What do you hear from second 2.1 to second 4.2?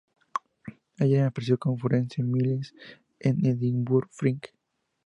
Mills en Edinburgh